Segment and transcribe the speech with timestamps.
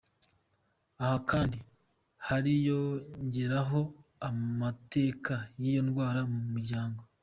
[1.03, 1.57] Aha kandi
[2.27, 3.79] haniyongeraho
[4.29, 7.01] amateka y’iyo ndwara mu muryango.